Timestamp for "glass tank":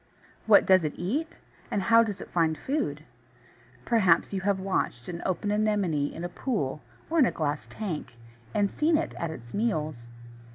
7.31-8.15